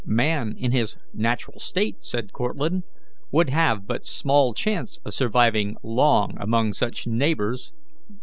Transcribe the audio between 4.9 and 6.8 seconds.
of surviving long among